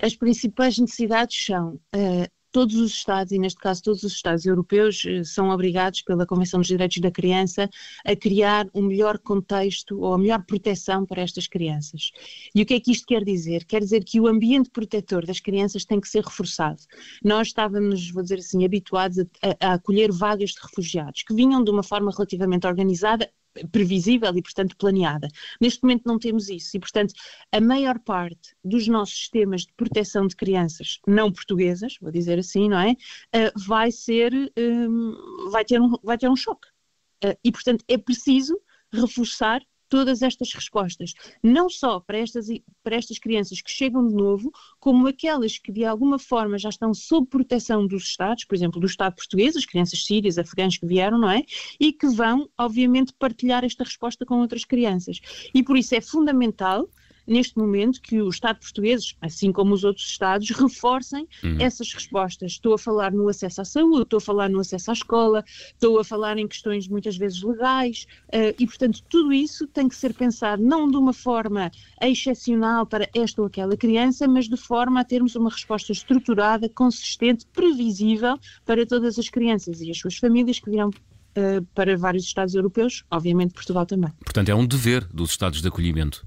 As 0.00 0.16
principais 0.16 0.78
necessidades 0.78 1.44
são 1.44 1.74
uh, 1.94 2.28
todos 2.52 2.76
os 2.76 2.92
Estados, 2.92 3.32
e 3.32 3.38
neste 3.38 3.58
caso 3.58 3.82
todos 3.82 4.02
os 4.02 4.12
Estados 4.12 4.44
europeus, 4.44 5.04
eh, 5.06 5.24
são 5.24 5.48
obrigados 5.48 6.02
pela 6.02 6.26
Convenção 6.26 6.60
dos 6.60 6.68
Direitos 6.68 6.98
da 6.98 7.10
Criança 7.10 7.68
a 8.04 8.14
criar 8.14 8.68
um 8.74 8.82
melhor 8.82 9.18
contexto 9.18 9.98
ou 9.98 10.14
a 10.14 10.18
melhor 10.18 10.44
proteção 10.44 11.06
para 11.06 11.22
estas 11.22 11.48
crianças. 11.48 12.12
E 12.54 12.62
o 12.62 12.66
que 12.66 12.74
é 12.74 12.80
que 12.80 12.92
isto 12.92 13.06
quer 13.06 13.24
dizer? 13.24 13.64
Quer 13.64 13.80
dizer 13.80 14.04
que 14.04 14.20
o 14.20 14.28
ambiente 14.28 14.70
protetor 14.70 15.26
das 15.26 15.40
crianças 15.40 15.84
tem 15.84 16.00
que 16.00 16.08
ser 16.08 16.22
reforçado. 16.22 16.80
Nós 17.24 17.48
estávamos, 17.48 18.10
vou 18.10 18.22
dizer 18.22 18.38
assim, 18.38 18.64
habituados 18.64 19.18
a, 19.18 19.26
a 19.60 19.72
acolher 19.74 20.12
vagas 20.12 20.50
de 20.50 20.60
refugiados 20.62 21.22
que 21.22 21.34
vinham 21.34 21.64
de 21.64 21.70
uma 21.70 21.82
forma 21.82 22.12
relativamente 22.12 22.66
organizada 22.66 23.30
previsível 23.70 24.34
e, 24.36 24.42
portanto, 24.42 24.76
planeada. 24.76 25.28
Neste 25.60 25.82
momento 25.82 26.02
não 26.06 26.18
temos 26.18 26.48
isso 26.48 26.76
e, 26.76 26.80
portanto, 26.80 27.14
a 27.50 27.60
maior 27.60 27.98
parte 27.98 28.54
dos 28.64 28.86
nossos 28.88 29.18
sistemas 29.18 29.62
de 29.62 29.72
proteção 29.74 30.26
de 30.26 30.36
crianças 30.36 30.98
não 31.06 31.32
portuguesas, 31.32 31.96
vou 32.00 32.10
dizer 32.10 32.38
assim, 32.38 32.68
não 32.68 32.78
é? 32.78 32.92
Uh, 32.92 33.52
vai 33.66 33.90
ser, 33.90 34.32
um, 34.58 35.50
vai, 35.50 35.64
ter 35.64 35.80
um, 35.80 35.92
vai 36.02 36.18
ter 36.18 36.28
um 36.28 36.36
choque. 36.36 36.68
Uh, 37.24 37.36
e, 37.44 37.52
portanto, 37.52 37.84
é 37.88 37.98
preciso 37.98 38.58
reforçar 38.92 39.62
todas 39.92 40.22
estas 40.22 40.54
respostas, 40.54 41.12
não 41.42 41.68
só 41.68 42.00
para 42.00 42.16
estas, 42.16 42.46
para 42.82 42.96
estas 42.96 43.18
crianças 43.18 43.60
que 43.60 43.70
chegam 43.70 44.08
de 44.08 44.14
novo, 44.14 44.50
como 44.80 45.06
aquelas 45.06 45.58
que 45.58 45.70
de 45.70 45.84
alguma 45.84 46.18
forma 46.18 46.56
já 46.56 46.70
estão 46.70 46.94
sob 46.94 47.26
proteção 47.28 47.86
dos 47.86 48.04
Estados, 48.04 48.46
por 48.46 48.54
exemplo, 48.54 48.80
do 48.80 48.86
Estado 48.86 49.14
português, 49.14 49.54
as 49.54 49.66
crianças 49.66 50.06
sírias, 50.06 50.38
afegãs 50.38 50.78
que 50.78 50.86
vieram, 50.86 51.18
não 51.18 51.30
é? 51.30 51.42
E 51.78 51.92
que 51.92 52.08
vão, 52.08 52.48
obviamente, 52.56 53.12
partilhar 53.18 53.66
esta 53.66 53.84
resposta 53.84 54.24
com 54.24 54.40
outras 54.40 54.64
crianças. 54.64 55.20
E 55.52 55.62
por 55.62 55.76
isso 55.76 55.94
é 55.94 56.00
fundamental 56.00 56.88
neste 57.26 57.56
momento 57.56 58.00
que 58.00 58.20
o 58.20 58.28
Estado 58.28 58.58
português, 58.58 59.14
assim 59.20 59.52
como 59.52 59.74
os 59.74 59.84
outros 59.84 60.06
Estados, 60.06 60.50
reforcem 60.50 61.26
uhum. 61.42 61.56
essas 61.60 61.92
respostas. 61.92 62.52
Estou 62.52 62.74
a 62.74 62.78
falar 62.78 63.12
no 63.12 63.28
acesso 63.28 63.60
à 63.60 63.64
saúde, 63.64 64.02
estou 64.02 64.18
a 64.18 64.20
falar 64.20 64.48
no 64.48 64.60
acesso 64.60 64.90
à 64.90 64.94
escola, 64.94 65.44
estou 65.46 65.98
a 65.98 66.04
falar 66.04 66.38
em 66.38 66.46
questões 66.46 66.88
muitas 66.88 67.16
vezes 67.16 67.42
legais 67.42 68.06
uh, 68.28 68.54
e, 68.58 68.66
portanto, 68.66 69.02
tudo 69.08 69.32
isso 69.32 69.66
tem 69.66 69.88
que 69.88 69.96
ser 69.96 70.14
pensado 70.14 70.62
não 70.62 70.90
de 70.90 70.96
uma 70.96 71.12
forma 71.12 71.70
excepcional 72.00 72.86
para 72.86 73.08
esta 73.14 73.40
ou 73.40 73.46
aquela 73.46 73.76
criança, 73.76 74.26
mas 74.26 74.48
de 74.48 74.56
forma 74.56 75.00
a 75.00 75.04
termos 75.04 75.34
uma 75.34 75.50
resposta 75.50 75.92
estruturada, 75.92 76.68
consistente, 76.68 77.46
previsível 77.52 78.38
para 78.64 78.86
todas 78.86 79.18
as 79.18 79.28
crianças 79.28 79.80
e 79.80 79.90
as 79.90 79.98
suas 79.98 80.16
famílias 80.16 80.58
que 80.58 80.70
virão 80.70 80.88
uh, 80.88 81.62
para 81.74 81.96
vários 81.96 82.24
Estados 82.24 82.54
europeus, 82.54 83.04
obviamente 83.10 83.54
Portugal 83.54 83.86
também. 83.86 84.10
Portanto, 84.24 84.48
é 84.48 84.54
um 84.54 84.66
dever 84.66 85.04
dos 85.06 85.30
Estados 85.30 85.60
de 85.60 85.68
acolhimento. 85.68 86.26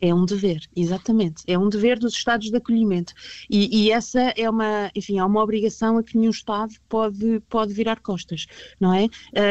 É 0.00 0.14
um 0.14 0.24
dever, 0.24 0.60
exatamente. 0.74 1.42
É 1.46 1.58
um 1.58 1.68
dever 1.68 1.98
dos 1.98 2.14
Estados 2.14 2.50
de 2.50 2.56
acolhimento. 2.56 3.12
E, 3.48 3.84
e, 3.84 3.92
essa 3.92 4.20
é 4.36 4.48
uma, 4.48 4.90
enfim, 4.94 5.18
é 5.18 5.24
uma 5.24 5.42
obrigação 5.42 5.98
a 5.98 6.02
que 6.02 6.16
nenhum 6.16 6.30
Estado 6.30 6.74
pode, 6.88 7.40
pode 7.48 7.72
virar 7.72 8.00
costas, 8.00 8.46
não 8.78 8.94
é? 8.94 9.06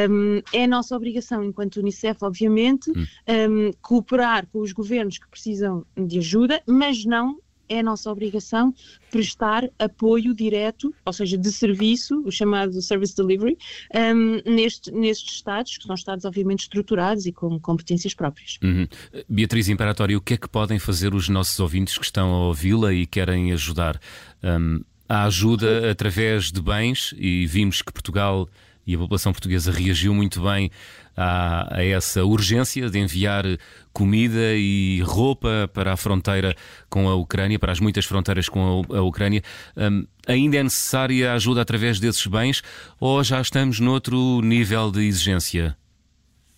Um, 0.10 0.42
é 0.54 0.64
a 0.64 0.68
nossa 0.68 0.96
obrigação, 0.96 1.44
enquanto 1.44 1.78
Unicef, 1.78 2.24
obviamente, 2.24 2.90
hum. 2.92 3.06
um, 3.28 3.72
cooperar 3.82 4.48
com 4.48 4.60
os 4.60 4.72
governos 4.72 5.18
que 5.18 5.28
precisam 5.30 5.86
de 5.96 6.20
ajuda, 6.20 6.62
mas 6.66 7.06
não 7.06 7.38
é 7.70 7.80
a 7.80 7.84
nossa 7.84 8.12
obrigação 8.12 8.74
prestar 9.12 9.70
apoio 9.78 10.34
direto, 10.34 10.94
ou 11.06 11.14
seja, 11.14 11.38
de 11.38 11.52
serviço, 11.52 12.22
o 12.26 12.32
chamado 12.32 12.82
Service 12.82 13.16
Delivery, 13.16 13.58
um, 13.94 14.42
neste, 14.52 14.92
nestes 14.92 15.36
Estados, 15.36 15.78
que 15.78 15.86
são 15.86 15.96
Estados 15.96 16.26
obviamente 16.26 16.62
estruturados 16.62 17.26
e 17.26 17.32
com 17.32 17.60
competências 17.60 18.14
próprias. 18.14 18.58
Uhum. 18.64 18.88
Beatriz 19.28 19.70
Imperatório, 19.70 20.18
o 20.18 20.22
que 20.22 20.34
é 20.34 20.38
que 20.38 20.50
podem 20.50 20.80
fazer 20.80 21.14
os 21.14 21.30
nossos 21.30 21.60
ouvintes 21.60 21.98
que 21.98 22.06
estão 22.06 22.32
a 22.34 22.48
ouvi-la 22.48 22.94
e 22.94 23.06
querem 23.06 23.52
ajudar? 23.52 24.00
Um, 24.44 24.82
a 25.08 25.26
ajuda 25.26 25.90
através 25.90 26.52
de 26.52 26.62
bens, 26.62 27.16
e 27.18 27.48
vimos 27.48 27.82
que 27.82 27.92
Portugal 27.92 28.48
e 28.90 28.96
a 28.96 28.98
população 28.98 29.32
portuguesa 29.32 29.72
reagiu 29.72 30.16
muito 30.16 30.42
bem 30.42 30.72
a, 31.16 31.78
a, 31.78 31.86
essa 31.86 32.26
urgência 32.26 32.90
de 32.90 32.98
enviar 32.98 33.46
comida 33.94 34.56
e 34.56 35.00
roupa 35.02 35.70
para 35.72 35.94
a 35.94 35.98
fronteira 35.98 36.56
com 36.90 37.08
a 37.08 37.14
Ucrânia, 37.14 37.60
para 37.60 37.72
as 37.72 37.80
muitas 37.80 38.06
fronteiras 38.06 38.50
com 38.50 38.84
a, 38.90 38.98
a 38.98 39.02
Ucrânia. 39.04 39.44
Um, 39.78 40.08
ainda 40.28 40.58
é 40.58 40.64
necessária 40.64 41.34
ajuda 41.34 41.62
através 41.62 42.00
desses 42.00 42.26
bens 42.26 42.64
ou 43.00 43.24
já 43.24 43.40
estamos 43.40 43.80
noutro 43.80 44.42
nível 44.42 44.90
de 44.90 45.06
exigência? 45.06 45.78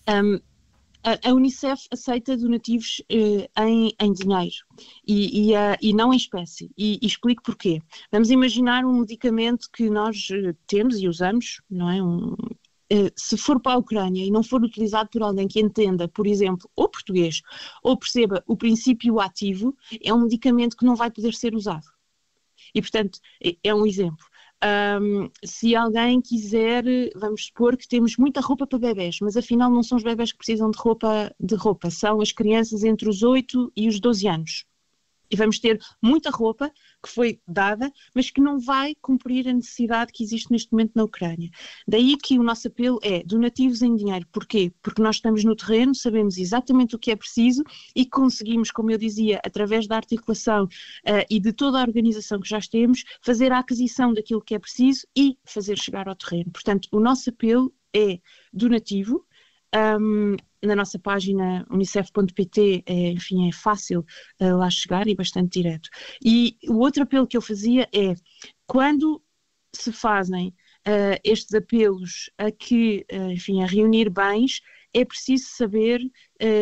Um, 0.08 0.40
a, 1.04 1.32
Unicef 1.32 1.86
aceita 1.90 2.36
donativos 2.36 3.02
eh, 3.08 3.48
em, 3.58 3.92
em, 4.00 4.12
dinheiro 4.12 4.54
e, 5.06 5.50
e, 5.50 5.52
uh, 5.54 5.76
e, 5.80 5.92
não 5.92 6.12
em 6.12 6.16
espécie. 6.16 6.70
E, 6.76 6.98
e, 7.02 7.06
explico 7.06 7.42
porquê. 7.42 7.82
Vamos 8.10 8.30
imaginar 8.30 8.84
um 8.84 9.00
medicamento 9.00 9.68
que 9.72 9.90
nós 9.90 10.28
eh, 10.30 10.54
temos 10.66 10.98
e 10.98 11.08
usamos, 11.08 11.60
não 11.68 11.90
é? 11.90 12.02
Um, 12.02 12.34
eh, 12.90 13.10
se 13.16 13.38
for 13.38 13.58
para 13.58 13.72
a 13.72 13.78
Ucrânia 13.78 14.22
e 14.24 14.30
não 14.30 14.42
for 14.42 14.62
utilizado 14.62 15.08
por 15.10 15.22
alguém 15.22 15.48
que 15.48 15.60
entenda, 15.60 16.06
por 16.08 16.26
exemplo, 16.26 16.70
ou 16.76 16.88
português, 16.88 17.40
ou 17.82 17.96
perceba 17.96 18.44
o 18.46 18.54
princípio 18.54 19.18
ativo, 19.18 19.74
é 20.02 20.12
um 20.12 20.22
medicamento 20.22 20.76
que 20.76 20.84
não 20.84 20.94
vai 20.94 21.10
poder 21.10 21.32
ser 21.34 21.54
usado. 21.54 21.86
E, 22.74 22.80
portanto, 22.80 23.18
é, 23.42 23.56
é 23.64 23.74
um 23.74 23.86
exemplo. 23.86 24.26
Um, 24.64 25.28
se 25.44 25.74
alguém 25.74 26.20
quiser, 26.20 26.84
vamos 27.16 27.46
supor 27.46 27.76
que 27.76 27.88
temos 27.88 28.16
muita 28.16 28.40
roupa 28.40 28.64
para 28.64 28.78
bebés, 28.78 29.18
mas 29.20 29.36
afinal 29.36 29.68
não 29.68 29.82
são 29.82 29.98
os 29.98 30.04
bebés 30.04 30.30
que 30.30 30.38
precisam 30.38 30.70
de 30.70 30.78
roupa, 30.78 31.34
de 31.40 31.56
roupa, 31.56 31.90
são 31.90 32.20
as 32.20 32.30
crianças 32.30 32.84
entre 32.84 33.08
os 33.08 33.24
8 33.24 33.72
e 33.76 33.88
os 33.88 33.98
12 33.98 34.28
anos. 34.28 34.64
E 35.28 35.36
vamos 35.36 35.58
ter 35.58 35.80
muita 36.00 36.30
roupa 36.30 36.70
que 37.02 37.08
foi 37.08 37.40
dada, 37.46 37.90
mas 38.14 38.30
que 38.30 38.40
não 38.40 38.58
vai 38.60 38.94
cumprir 39.00 39.48
a 39.48 39.52
necessidade 39.52 40.12
que 40.12 40.22
existe 40.22 40.50
neste 40.50 40.72
momento 40.72 40.92
na 40.94 41.04
Ucrânia. 41.04 41.50
Daí 41.86 42.16
que 42.16 42.38
o 42.38 42.42
nosso 42.42 42.68
apelo 42.68 42.98
é 43.02 43.22
donativos 43.24 43.82
em 43.82 43.94
dinheiro. 43.94 44.26
Porquê? 44.32 44.72
Porque 44.82 45.02
nós 45.02 45.16
estamos 45.16 45.44
no 45.44 45.56
terreno, 45.56 45.94
sabemos 45.94 46.38
exatamente 46.38 46.94
o 46.94 46.98
que 46.98 47.10
é 47.10 47.16
preciso 47.16 47.62
e 47.94 48.06
conseguimos, 48.06 48.70
como 48.70 48.90
eu 48.90 48.98
dizia, 48.98 49.40
através 49.44 49.86
da 49.86 49.96
articulação 49.96 50.64
uh, 50.64 51.26
e 51.28 51.40
de 51.40 51.52
toda 51.52 51.78
a 51.78 51.82
organização 51.82 52.40
que 52.40 52.48
já 52.48 52.60
temos, 52.60 53.04
fazer 53.20 53.52
a 53.52 53.58
aquisição 53.58 54.12
daquilo 54.12 54.40
que 54.40 54.54
é 54.54 54.58
preciso 54.58 55.06
e 55.16 55.36
fazer 55.44 55.78
chegar 55.78 56.08
ao 56.08 56.14
terreno. 56.14 56.50
Portanto, 56.52 56.88
o 56.92 57.00
nosso 57.00 57.30
apelo 57.30 57.72
é 57.94 58.20
donativo. 58.52 59.26
Um, 59.74 60.36
na 60.62 60.76
nossa 60.76 60.98
página 60.98 61.66
unicef.pt, 61.70 62.84
é, 62.86 63.10
enfim, 63.10 63.48
é 63.48 63.52
fácil 63.52 64.04
uh, 64.40 64.56
lá 64.56 64.70
chegar 64.70 65.08
e 65.08 65.14
bastante 65.14 65.60
direto. 65.60 65.88
E 66.24 66.56
o 66.68 66.78
outro 66.78 67.02
apelo 67.02 67.26
que 67.26 67.36
eu 67.36 67.42
fazia 67.42 67.88
é, 67.94 68.14
quando 68.66 69.22
se 69.74 69.92
fazem 69.92 70.48
uh, 70.86 71.18
estes 71.24 71.54
apelos 71.54 72.30
a 72.38 72.50
que, 72.50 73.04
uh, 73.12 73.30
enfim, 73.32 73.62
a 73.62 73.66
reunir 73.66 74.08
bens, 74.08 74.60
é 74.94 75.04
preciso 75.04 75.46
saber 75.46 76.02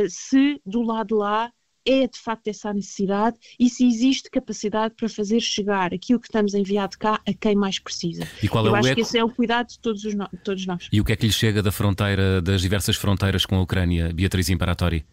se 0.09 0.63
do 0.65 0.83
lado 0.83 1.17
lá 1.17 1.53
é 1.91 2.07
de 2.07 2.19
facto 2.19 2.47
essa 2.49 2.71
a 2.71 2.75
necessidade 2.75 3.37
e 3.59 3.69
se 3.69 3.87
existe 3.87 4.31
capacidade 4.31 4.95
para 4.95 5.09
fazer 5.09 5.41
chegar 5.41 5.93
aquilo 5.93 6.21
que 6.21 6.29
estamos 6.29 6.55
a 6.55 6.59
enviar 6.59 6.89
de 6.89 6.97
cá 6.97 7.21
a 7.27 7.33
quem 7.33 7.57
mais 7.57 7.79
precisa. 7.79 8.29
E 8.43 8.49
qual 8.49 8.65
é 8.67 8.69
Eu 8.69 8.75
acho 8.77 8.89
eco? 8.89 8.95
que 8.95 9.01
esse 9.01 9.19
é 9.19 9.25
o 9.25 9.29
cuidado 9.29 9.69
de 9.69 9.79
todos, 9.81 10.05
os 10.05 10.15
no... 10.15 10.29
todos 10.45 10.65
nós. 10.67 10.89
E 10.93 11.01
o 11.01 11.05
que 11.05 11.13
é 11.13 11.17
que 11.17 11.27
lhe 11.27 11.33
chega 11.33 11.63
da 11.63 11.73
fronteira, 11.73 12.41
das 12.41 12.63
diversas 12.63 12.97
fronteiras 12.97 13.45
com 13.45 13.57
a 13.57 13.61
Ucrânia, 13.61 14.13
Beatriz 14.13 14.49
Imperatori? 14.49 15.05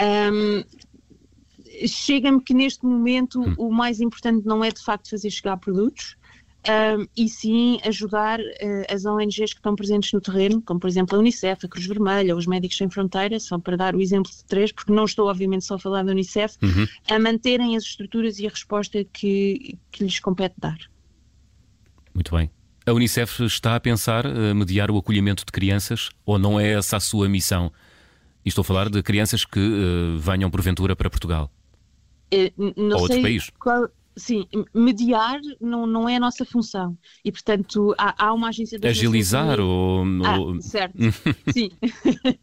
Um, 0.00 0.64
Chega-me 1.86 2.42
que 2.42 2.54
neste 2.54 2.86
momento 2.86 3.40
hum. 3.40 3.54
o 3.58 3.70
mais 3.70 4.00
importante 4.00 4.46
não 4.46 4.64
é 4.64 4.70
de 4.70 4.82
facto 4.82 5.10
fazer 5.10 5.30
chegar 5.30 5.58
produtos, 5.58 6.15
um, 6.68 7.06
e 7.16 7.28
sim 7.28 7.80
ajudar 7.84 8.40
uh, 8.40 8.92
as 8.92 9.04
ONGs 9.04 9.52
que 9.52 9.58
estão 9.58 9.76
presentes 9.76 10.12
no 10.12 10.20
terreno, 10.20 10.60
como 10.62 10.80
por 10.80 10.88
exemplo 10.88 11.16
a 11.16 11.20
Unicef, 11.20 11.64
a 11.64 11.68
Cruz 11.68 11.86
Vermelha, 11.86 12.36
os 12.36 12.46
Médicos 12.46 12.76
Sem 12.76 12.90
Fronteiras, 12.90 13.44
só 13.44 13.58
para 13.58 13.76
dar 13.76 13.94
o 13.94 14.00
exemplo 14.00 14.30
de 14.30 14.44
três, 14.44 14.72
porque 14.72 14.92
não 14.92 15.04
estou 15.04 15.28
obviamente 15.28 15.64
só 15.64 15.76
a 15.76 15.78
falar 15.78 16.02
da 16.02 16.12
Unicef, 16.12 16.56
uhum. 16.62 16.86
a 17.08 17.18
manterem 17.18 17.76
as 17.76 17.84
estruturas 17.84 18.38
e 18.38 18.46
a 18.46 18.50
resposta 18.50 19.04
que, 19.04 19.78
que 19.90 20.04
lhes 20.04 20.18
compete 20.18 20.54
dar. 20.58 20.78
Muito 22.14 22.34
bem. 22.34 22.50
A 22.84 22.92
Unicef 22.92 23.44
está 23.44 23.76
a 23.76 23.80
pensar 23.80 24.26
uh, 24.26 24.54
mediar 24.54 24.90
o 24.90 24.96
acolhimento 24.96 25.44
de 25.44 25.52
crianças 25.52 26.10
ou 26.24 26.38
não 26.38 26.58
é 26.58 26.72
essa 26.72 26.96
a 26.96 27.00
sua 27.00 27.28
missão? 27.28 27.72
E 28.44 28.48
estou 28.48 28.62
a 28.62 28.64
falar 28.64 28.88
de 28.88 29.02
crianças 29.02 29.44
que 29.44 29.58
uh, 29.58 30.18
venham 30.18 30.48
porventura 30.50 30.94
para 30.94 31.10
Portugal. 31.10 31.50
ou 32.32 33.00
outro 33.00 33.20
país. 33.20 33.50
Qual, 33.58 33.88
Sim, 34.18 34.46
mediar 34.74 35.38
não, 35.60 35.86
não 35.86 36.08
é 36.08 36.16
a 36.16 36.20
nossa 36.20 36.42
função 36.44 36.96
e, 37.22 37.30
portanto, 37.30 37.94
há, 37.98 38.26
há 38.26 38.32
uma 38.32 38.48
agência 38.48 38.78
de 38.78 38.88
Agilizar 38.88 39.60
ou... 39.60 40.04
Ah, 40.24 40.38
certo, 40.62 40.96
sim. 41.52 41.70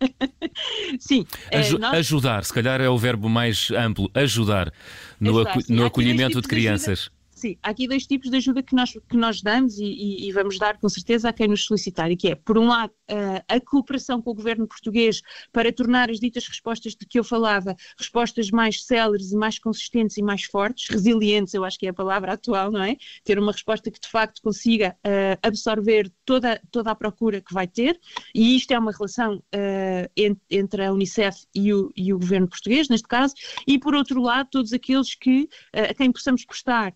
sim. 1.00 1.26
Aju 1.52 1.78
é, 1.78 1.80
nós... 1.80 1.94
Ajudar, 1.96 2.46
se 2.46 2.54
calhar 2.54 2.80
é 2.80 2.88
o 2.88 2.98
verbo 2.98 3.28
mais 3.28 3.72
amplo, 3.72 4.08
ajudar 4.14 4.72
no, 5.20 5.40
acu 5.40 5.60
no 5.70 5.86
acolhimento 5.86 6.40
de 6.40 6.48
crianças. 6.48 7.10
Sim, 7.44 7.58
há 7.62 7.72
aqui 7.72 7.90
dois 7.90 8.08
tipos 8.08 8.30
de 8.30 8.38
ajuda 8.38 8.64
que 8.64 8.74
nós, 8.74 8.94
que 8.94 9.18
nós 9.18 9.42
damos 9.42 9.78
e, 9.78 9.84
e, 9.84 10.30
e 10.30 10.32
vamos 10.32 10.58
dar 10.58 10.78
com 10.78 10.88
certeza 10.88 11.28
a 11.28 11.34
quem 11.34 11.50
nos 11.50 11.66
solicitar, 11.66 12.10
e 12.10 12.16
que 12.16 12.30
é, 12.30 12.36
por 12.36 12.58
um 12.58 12.68
lado, 12.68 12.94
a, 13.50 13.60
cooperação 13.60 14.22
com 14.22 14.32
o 14.32 14.34
governo 14.34 14.68
português 14.68 15.22
para 15.52 15.72
tornar 15.72 16.10
as 16.10 16.22
ditas 16.22 16.48
respostas 16.48 16.96
de 16.96 17.06
que 17.06 17.20
eu 17.20 17.24
falava 17.24 17.76
respostas 17.98 18.50
mais 18.50 18.86
céleres 18.86 19.32
e 19.32 19.36
mais 19.36 19.60
consistentes 19.60 20.16
e 20.18 20.22
mais 20.22 20.44
fortes, 20.44 20.90
resilientes, 20.90 21.54
eu 21.54 21.66
acho 21.66 21.78
que 21.78 21.86
é 21.86 21.90
a 21.90 21.94
palavra 21.94 22.34
atual, 22.34 22.72
não 22.72 22.82
é? 22.82 22.96
Ter 23.26 23.38
uma 23.38 23.52
resposta 23.52 23.92
que 23.92 24.00
de 24.00 24.08
facto 24.08 24.42
consiga 24.42 24.96
uh, 25.06 25.38
absorver 25.42 26.10
toda, 26.26 26.62
toda 26.72 26.92
a 26.92 26.96
procura 26.96 27.42
que 27.42 27.54
vai 27.54 27.68
ter, 27.68 28.00
e 28.34 28.56
isto 28.56 28.72
é 28.72 28.80
uma 28.80 28.94
relação 28.94 29.36
uh, 29.36 30.40
entre 30.50 30.86
a 30.86 30.94
Unicef 30.94 31.46
e 31.54 31.74
o, 31.74 31.92
e 31.96 32.14
o 32.14 32.20
governo 32.20 32.48
português, 32.48 32.88
neste 32.88 33.08
caso, 33.08 33.34
e 33.68 33.78
por 33.78 33.94
outro 33.94 34.22
lado, 34.22 34.48
todos 34.50 34.72
aqueles 34.72 35.14
que, 35.14 35.44
uh, 35.76 35.92
a 35.92 35.94
quem 35.94 36.10
possamos 36.10 36.46
prestar 36.46 36.94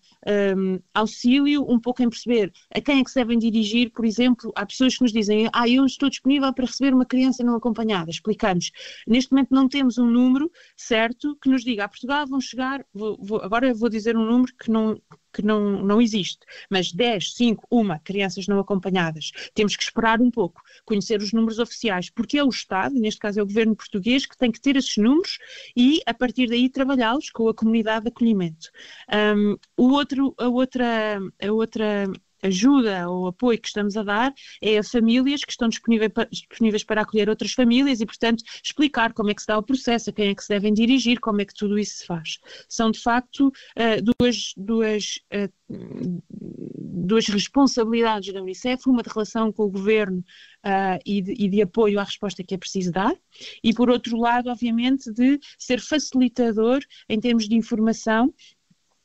um, 0.56 0.78
auxílio 0.94 1.64
um 1.68 1.78
pouco 1.78 2.02
em 2.02 2.08
perceber 2.08 2.52
a 2.74 2.80
quem 2.80 3.00
é 3.00 3.04
que 3.04 3.10
se 3.10 3.16
devem 3.16 3.38
dirigir, 3.38 3.90
por 3.90 4.04
exemplo, 4.04 4.52
há 4.54 4.64
pessoas 4.66 4.96
que 4.96 5.02
nos 5.02 5.12
dizem, 5.12 5.48
ah, 5.52 5.68
eu 5.68 5.84
estou 5.84 6.08
disponível 6.08 6.52
para 6.52 6.66
receber 6.66 6.94
uma 6.94 7.06
criança 7.06 7.42
não 7.44 7.54
acompanhada. 7.54 8.10
Explicamos. 8.10 8.70
Neste 9.06 9.32
momento 9.32 9.54
não 9.54 9.68
temos 9.68 9.98
um 9.98 10.06
número 10.06 10.50
certo 10.76 11.36
que 11.42 11.48
nos 11.48 11.64
diga, 11.64 11.84
a 11.84 11.88
Portugal 11.88 12.26
vão 12.26 12.40
chegar, 12.40 12.84
vou, 12.92 13.18
vou, 13.20 13.40
agora 13.42 13.72
vou 13.74 13.88
dizer 13.88 14.16
um 14.16 14.24
número 14.24 14.52
que 14.54 14.70
não, 14.70 15.00
que 15.32 15.42
não, 15.42 15.82
não 15.82 16.00
existe, 16.00 16.40
mas 16.70 16.92
10, 16.92 17.34
5, 17.34 17.66
1 17.70 17.98
crianças 18.04 18.46
não 18.46 18.58
acompanhadas. 18.58 19.30
Temos 19.54 19.76
que 19.76 19.82
esperar 19.82 20.20
um 20.20 20.30
pouco, 20.30 20.62
conhecer 20.84 21.20
os 21.20 21.32
números 21.32 21.58
oficiais, 21.58 22.10
porque 22.10 22.38
é 22.38 22.44
o 22.44 22.48
Estado, 22.48 22.94
neste 22.94 23.20
caso 23.20 23.40
é 23.40 23.42
o 23.42 23.46
governo 23.46 23.76
português, 23.76 24.26
que 24.26 24.36
tem 24.36 24.50
que 24.50 24.60
ter 24.60 24.76
esses 24.76 24.96
números 24.96 25.38
e, 25.76 26.00
a 26.06 26.14
partir 26.14 26.48
daí, 26.48 26.68
trabalhá-los 26.68 27.30
com 27.30 27.48
a 27.48 27.54
comunidade 27.54 28.04
de 28.04 28.08
acolhimento. 28.08 28.70
Um, 29.12 29.56
o 29.76 29.90
outro, 29.92 30.34
a 30.38 30.48
outra, 30.48 31.20
a 31.42 31.52
outra 31.52 32.06
ajuda 32.42 33.08
ou 33.08 33.26
apoio 33.26 33.58
que 33.58 33.68
estamos 33.68 33.96
a 33.96 34.02
dar 34.02 34.34
é 34.62 34.78
a 34.78 34.82
famílias 34.82 35.44
que 35.44 35.50
estão 35.50 35.68
disponíveis 35.68 36.12
para, 36.12 36.28
disponíveis 36.30 36.84
para 36.84 37.02
acolher 37.02 37.28
outras 37.28 37.52
famílias 37.52 38.00
e, 38.00 38.06
portanto, 38.06 38.42
explicar 38.62 39.12
como 39.12 39.30
é 39.30 39.34
que 39.34 39.42
se 39.42 39.46
dá 39.46 39.58
o 39.58 39.62
processo, 39.62 40.10
a 40.10 40.12
quem 40.12 40.28
é 40.28 40.34
que 40.34 40.42
se 40.42 40.48
devem 40.48 40.72
dirigir, 40.72 41.20
como 41.20 41.40
é 41.40 41.44
que 41.44 41.54
tudo 41.54 41.78
isso 41.78 41.98
se 41.98 42.06
faz. 42.06 42.38
São, 42.68 42.90
de 42.90 43.00
facto, 43.00 43.48
uh, 43.48 44.14
duas, 44.18 44.52
duas, 44.56 45.18
uh, 45.32 46.22
duas 46.28 47.26
responsabilidades 47.28 48.32
da 48.32 48.42
Unicef, 48.42 48.88
uma 48.88 49.02
de 49.02 49.10
relação 49.10 49.52
com 49.52 49.64
o 49.64 49.70
governo 49.70 50.24
uh, 50.64 50.98
e, 51.04 51.22
de, 51.22 51.32
e 51.32 51.48
de 51.48 51.62
apoio 51.62 51.98
à 51.98 52.04
resposta 52.04 52.42
que 52.44 52.54
é 52.54 52.58
preciso 52.58 52.92
dar, 52.92 53.14
e, 53.62 53.72
por 53.74 53.90
outro 53.90 54.16
lado, 54.16 54.50
obviamente, 54.50 55.12
de 55.12 55.38
ser 55.58 55.80
facilitador 55.80 56.80
em 57.08 57.20
termos 57.20 57.48
de 57.48 57.56
informação 57.56 58.32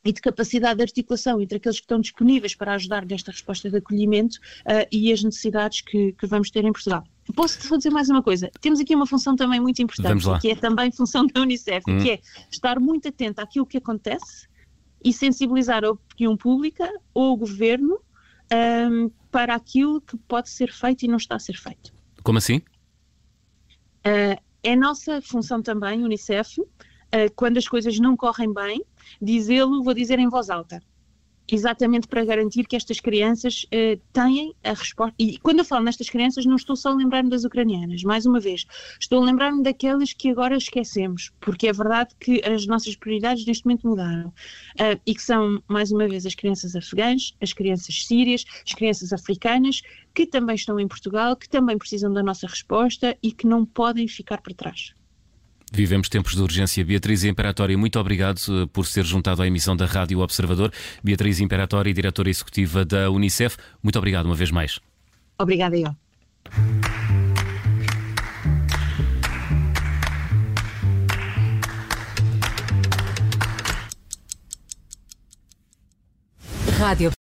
e 0.06 0.12
de 0.12 0.22
capacidade 0.22 0.78
de 0.78 0.84
articulação 0.84 1.40
entre 1.40 1.58
aqueles 1.58 1.78
que 1.78 1.86
estão 1.86 2.00
disponíveis 2.00 2.54
para 2.54 2.74
ajudar 2.74 3.06
nesta 3.06 3.32
resposta 3.32 3.70
de 3.70 3.78
acolhimento 3.78 4.38
uh, 4.62 4.86
e 4.92 5.12
as 5.14 5.24
necessidades 5.24 5.82
que, 5.82 6.12
que, 6.14 6.28
vamos 6.28 6.52
ter 6.52 6.66
em 6.66 6.72
Portugal. 6.72 7.04
Posso 7.34 7.66
só 7.66 7.78
dizer 7.78 7.90
mais 7.90 8.10
uma 8.10 8.22
coisa? 8.22 8.52
Temos 8.60 8.82
aqui 8.82 8.94
uma 8.94 9.08
função 9.08 9.36
também 9.36 9.62
muito 9.62 9.82
importante, 9.82 10.26
que 10.42 10.50
é 10.50 10.56
também 10.56 10.92
função 10.92 11.26
da 11.26 11.42
Unicef, 11.42 11.90
hum. 11.90 12.00
que 12.00 12.12
é 12.12 12.20
estar 12.52 12.80
muito 12.80 13.08
atento 13.08 13.40
àquilo 13.40 13.66
que 13.66 13.78
acontece 13.78 14.48
e 15.02 15.14
sensibilizar 15.14 15.86
a 15.86 15.92
opinião 15.92 16.36
pública 16.36 16.90
ou 17.14 17.34
o 17.34 17.38
governo 17.38 18.00
um, 18.92 19.10
para 19.32 19.56
aquilo 19.56 20.02
que 20.02 20.18
pode 20.18 20.50
ser 20.50 20.72
feito 20.72 21.04
e 21.04 21.08
não 21.08 21.18
está 21.18 21.36
a 21.36 21.40
ser 21.40 21.58
feito. 21.58 21.94
Como 22.24 22.38
assim? 22.38 22.58
Uh, 24.06 24.40
é 24.62 24.76
nossa 24.76 25.22
função 25.22 25.62
também, 25.62 26.04
Unicef, 26.04 26.60
uh, 26.60 26.68
quando 27.36 27.58
as 27.58 27.68
coisas 27.68 28.00
não 28.00 28.18
correm 28.18 28.54
bem, 28.54 28.84
dizê-lo, 29.22 29.84
vou 29.84 29.94
dizer 29.94 30.20
em 30.20 30.30
voz 30.30 30.50
alta. 30.50 30.82
exatamente 31.52 32.08
para 32.08 32.24
garantir 32.24 32.66
que 32.66 32.76
estas 32.76 33.00
crianças 33.00 33.66
uh, 33.66 34.00
têm 34.14 34.54
a 34.64 34.70
resposta. 34.74 35.14
E 35.20 35.38
quando 35.40 35.60
eu 35.60 35.66
falo 35.66 35.84
nestas 35.84 36.10
crianças, 36.10 36.46
não 36.46 36.56
estou 36.56 36.76
só 36.76 36.92
a 36.92 36.96
lembrar-me 36.96 37.30
das 37.30 37.44
ucranianas, 37.44 38.04
mais 38.04 38.26
uma 38.26 38.40
vez, 38.40 38.66
estou 39.00 39.22
a 39.22 39.26
lembrar-me 39.26 39.62
daquelas 39.62 40.14
que 40.14 40.30
agora 40.30 40.56
esquecemos, 40.56 41.32
porque 41.42 41.68
é 41.68 41.74
verdade 41.74 42.16
que 42.20 42.42
as 42.46 42.66
nossas 42.66 42.96
prioridades 42.96 43.46
neste 43.46 43.66
momento 43.66 43.88
mudaram. 43.88 44.30
Uh, 44.80 45.00
e 45.06 45.14
que 45.14 45.22
são, 45.22 45.62
mais 45.68 45.92
uma 45.92 46.08
vez, 46.08 46.26
as 46.26 46.36
crianças 46.36 46.76
afegãs, 46.76 47.34
as 47.42 47.54
crianças 47.54 48.06
sírias, 48.06 48.46
as 48.66 48.74
crianças 48.74 49.12
africanas, 49.12 49.82
que 50.14 50.26
também 50.26 50.56
estão 50.56 50.80
em 50.80 50.88
Portugal, 50.88 51.36
que 51.36 51.50
também 51.50 51.78
precisam 51.78 52.12
da 52.14 52.24
nossa 52.24 52.48
resposta 52.48 53.18
e 53.22 53.32
que 53.32 53.48
não 53.48 53.66
podem 53.66 54.08
ficar 54.08 54.42
para 54.42 54.54
trás. 54.54 54.94
Vivemos 55.76 56.08
tempos 56.08 56.36
de 56.36 56.42
urgência. 56.42 56.86
Beatriz 56.86 57.24
Imperatória, 57.24 57.76
muito 57.76 58.00
obrigado 58.00 58.40
eh, 58.48 58.68
por 58.72 58.86
ser 58.86 59.04
juntado 59.04 59.42
à 59.42 59.48
emissão 59.48 59.76
da 59.76 59.88
Rádio 59.88 60.20
Observador. 60.20 60.72
Beatriz 61.04 61.40
Imperatória, 61.40 61.92
diretora 61.92 62.30
executiva 62.30 62.86
da 62.86 63.10
Unicef, 63.10 63.58
muito 63.82 63.98
obrigado 63.98 64.28
uma 64.28 64.36
vez 64.36 64.52
mais. 64.52 64.80
Obrigada, 65.40 65.76
eu. 65.76 65.96
Rádio 76.78 77.10